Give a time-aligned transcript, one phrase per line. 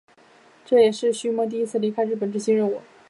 [0.65, 2.81] 这也是须磨第一次离开日本执行任务。